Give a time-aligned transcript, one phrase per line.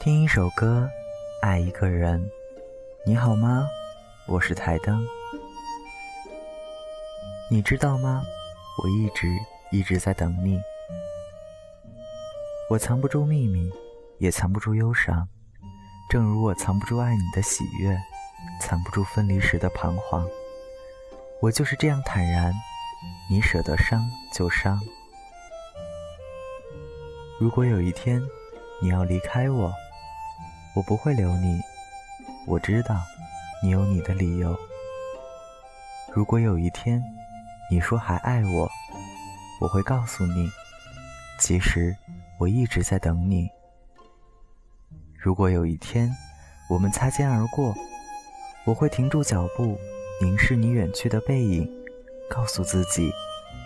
[0.00, 0.88] 听一首歌，
[1.42, 2.24] 爱一个人。
[3.04, 3.66] 你好吗？
[4.28, 5.04] 我是台灯。
[7.50, 8.22] 你知道吗？
[8.80, 9.26] 我一直
[9.72, 10.60] 一直在等你。
[12.70, 13.68] 我藏不住秘密，
[14.18, 15.28] 也藏不住忧伤，
[16.08, 17.98] 正如我藏不住爱你的喜悦，
[18.60, 20.24] 藏不住分离时的彷徨。
[21.42, 22.54] 我就是这样坦然，
[23.28, 24.00] 你舍得伤
[24.32, 24.80] 就伤。
[27.40, 28.22] 如果有一天
[28.80, 29.72] 你要离开我，
[30.78, 31.60] 我不会留你。
[32.46, 33.02] 我知道
[33.60, 34.56] 你有你的理由。
[36.14, 37.02] 如果有一天
[37.68, 38.70] 你说还爱我，
[39.60, 40.48] 我会告诉你，
[41.40, 41.96] 其实
[42.38, 43.50] 我一直在等你。
[45.16, 46.08] 如果有一天
[46.70, 47.74] 我们擦肩而过，
[48.64, 49.76] 我会停住脚步，
[50.22, 51.68] 凝视你远去的背影，
[52.30, 53.10] 告诉自己，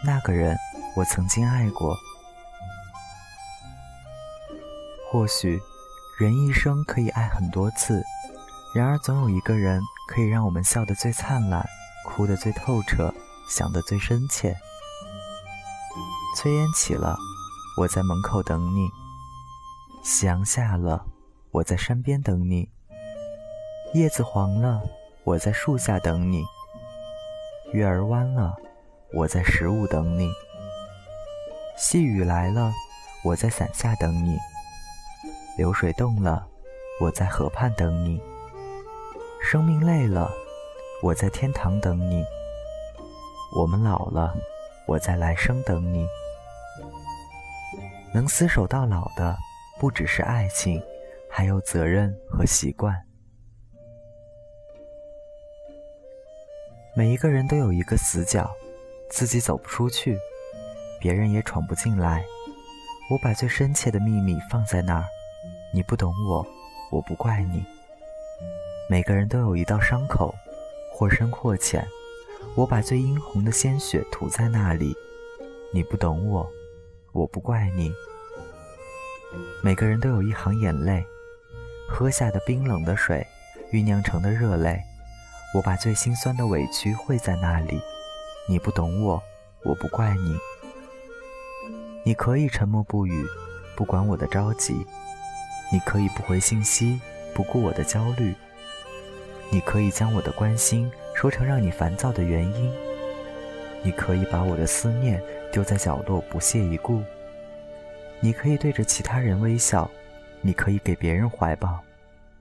[0.03, 0.57] 那个人
[0.97, 1.95] 我曾经爱过。
[5.11, 5.61] 或许，
[6.19, 8.03] 人一生可以爱很多次，
[8.75, 11.67] 然而总有一个人可以让我们笑得最灿烂，
[12.07, 13.13] 哭得最透彻，
[13.49, 14.55] 想得最深切。
[16.37, 17.17] 炊烟起了，
[17.79, 18.87] 我在门口等你；
[20.05, 21.05] 夕阳下了，
[21.51, 22.69] 我在山边等你；
[23.95, 24.83] 叶子黄了，
[25.25, 26.43] 我在树下等你；
[27.73, 28.55] 月儿弯了，
[29.15, 30.29] 我在十五等你；
[31.77, 32.71] 细雨来了，
[33.25, 34.37] 我在伞下等你。
[35.63, 36.45] 流水动了，
[37.01, 38.21] 我在河畔等你；
[39.41, 40.29] 生命累了，
[41.01, 42.25] 我在天堂等你；
[43.57, 44.35] 我们老了，
[44.89, 46.05] 我在来生等你。
[48.13, 49.37] 能厮守到老的，
[49.79, 50.83] 不只是爱情，
[51.31, 53.01] 还有责任和习惯。
[56.97, 58.51] 每一个人都有一个死角，
[59.11, 60.19] 自己走不出去，
[61.01, 62.25] 别人也闯不进来。
[63.13, 65.05] 我把最深切的秘密放在那儿。
[65.75, 66.47] 你不懂我，
[66.91, 67.65] 我不怪你。
[68.91, 70.35] 每个人都有一道伤口，
[70.93, 71.83] 或深或浅。
[72.55, 74.95] 我把最殷红的鲜血涂在那里。
[75.73, 76.47] 你不懂我，
[77.13, 77.91] 我不怪你。
[79.63, 81.03] 每个人都有一行眼泪，
[81.89, 83.27] 喝下的冰冷的水，
[83.73, 84.79] 酝酿成的热泪。
[85.55, 87.81] 我把最心酸的委屈汇在那里。
[88.47, 89.23] 你不懂我，
[89.65, 90.37] 我不怪你。
[92.05, 93.25] 你可以沉默不语，
[93.75, 94.87] 不管我的着急。
[95.73, 97.01] 你可以不回信息，
[97.35, 98.35] 不顾我的焦虑；
[99.51, 102.71] 你可以将我的关心说成让你烦躁的原因；
[103.83, 107.01] 你可以把我的思念丢在角落不屑一顾；
[108.21, 109.89] 你可以对着其他人微笑；
[110.43, 111.81] 你可以给别人怀抱；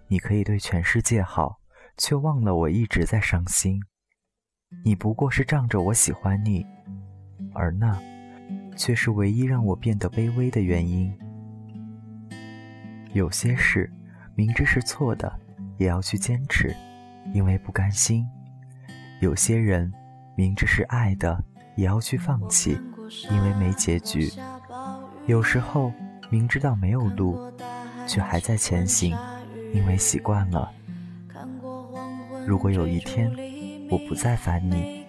[0.10, 1.58] 你可以对全世界好，
[1.98, 3.80] 却忘了我一直在伤心。
[4.84, 6.66] 你不过是仗着我喜欢你，
[7.54, 7.98] 而那
[8.76, 11.18] 却是唯一让我变得卑微的原因。
[13.14, 13.92] 有些事
[14.36, 15.32] 明知是错的，
[15.78, 16.74] 也要去坚持，
[17.34, 18.24] 因为不甘心；
[19.20, 19.92] 有些人
[20.36, 21.38] 明知是爱的，
[21.76, 22.80] 也要去放弃，
[23.30, 24.32] 因为没结局。
[25.28, 25.92] 有时候
[26.30, 27.52] 明知道没有路，
[28.08, 29.18] 却还在前行，
[29.74, 30.72] 因为习惯了。
[32.48, 33.30] 如果有一天
[33.90, 35.06] 我不再烦你，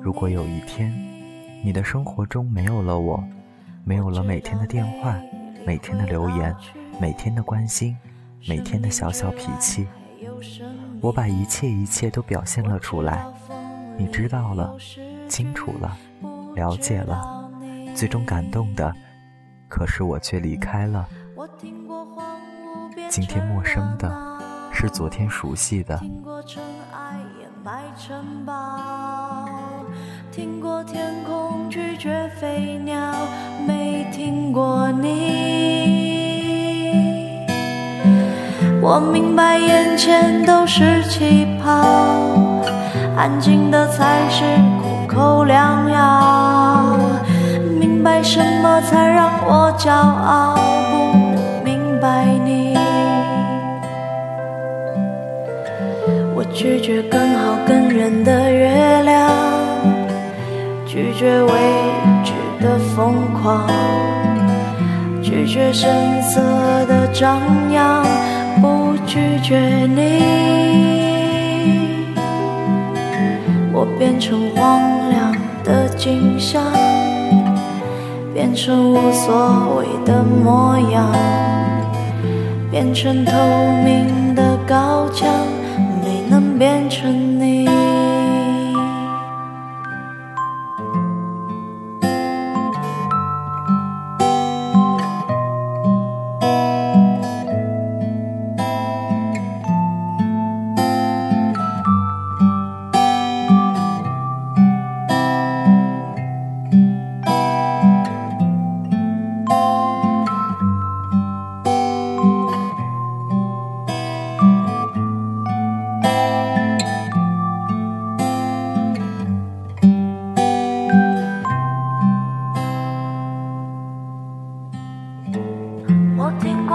[0.00, 0.92] 如果有一天
[1.64, 3.22] 你的生活中没有了我，
[3.84, 5.20] 没有了每天的电话，
[5.66, 6.54] 每天的留言。
[7.00, 7.96] 每天的关心，
[8.46, 9.86] 每天的小小脾气，
[11.00, 13.24] 我把一切一切都表现了出来。
[13.96, 14.74] 你知道了，
[15.28, 15.96] 清楚了，
[16.56, 17.48] 了解了，
[17.94, 18.92] 最终感动的，
[19.68, 21.08] 可是我却离开了。
[23.08, 24.40] 今天陌生的，
[24.72, 26.00] 是昨天熟悉的。
[30.32, 33.14] 听过天空拒绝飞鸟，
[33.66, 35.57] 没听过你。
[38.80, 41.72] 我明白眼前都是气泡，
[43.16, 44.44] 安静的才是
[44.80, 46.96] 苦口良药。
[47.80, 50.54] 明白什么才让我骄傲，
[50.90, 52.76] 不明白你。
[56.34, 59.30] 我拒绝更好更圆的月亮，
[60.86, 61.52] 拒绝未
[62.24, 62.32] 知
[62.64, 63.66] 的疯狂，
[65.20, 65.90] 拒绝声
[66.22, 66.40] 色
[66.86, 67.40] 的张
[67.72, 68.06] 扬。
[68.60, 69.56] 不拒绝
[69.86, 70.02] 你，
[73.72, 75.32] 我变成荒凉
[75.62, 76.62] 的景象，
[78.34, 81.12] 变成无所谓的模样，
[82.70, 83.32] 变成透
[83.84, 85.28] 明的高墙，
[86.02, 87.37] 没能变成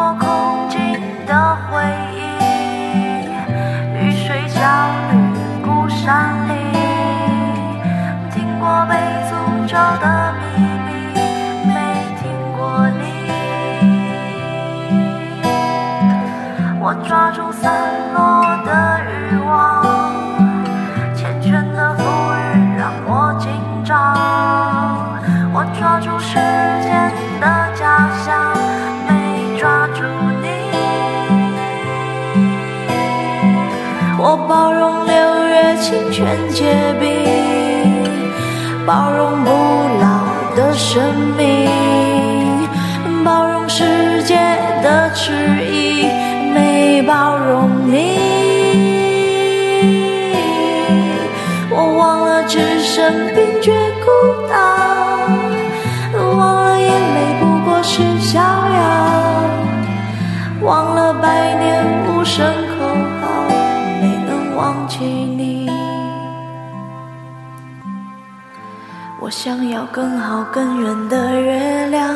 [0.05, 2.19] 我空尽的回忆
[3.95, 4.59] 雨水浇
[5.07, 5.15] 绿
[5.63, 6.53] 孤山岭
[8.29, 8.93] 听过被
[9.29, 9.31] 诅
[9.65, 10.43] 咒的秘
[10.83, 10.91] 密
[11.65, 11.71] 没
[12.19, 12.21] 听
[12.51, 12.59] 过
[12.99, 13.01] 你。
[16.81, 17.63] 我抓住散
[18.13, 19.49] 落的欲望
[21.15, 22.03] 缱绻的馥
[22.35, 23.49] 郁让我紧
[23.85, 23.93] 张。
[25.53, 26.35] 我抓住时
[26.81, 27.09] 间
[27.39, 28.72] 的假象
[34.25, 35.13] 我包容六
[35.47, 37.11] 月清泉结冰，
[38.85, 39.49] 包容不
[39.99, 41.03] 老的生
[41.35, 41.69] 命，
[43.25, 44.35] 包容世界
[44.81, 45.33] 的迟
[45.69, 46.07] 疑，
[46.53, 48.17] 没包容你。
[51.69, 53.73] 我忘了置身冰绝
[54.05, 54.07] 孤
[54.47, 54.55] 岛，
[56.37, 58.39] 忘了眼泪不过是逍
[69.23, 72.13] 我想要更好更圆的月亮，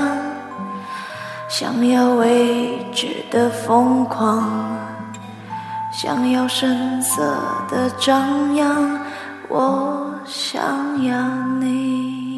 [1.48, 4.78] 想要未知的疯狂，
[5.90, 7.24] 想要声色
[7.70, 9.00] 的张扬。
[9.48, 11.18] 我想要
[11.62, 12.37] 你。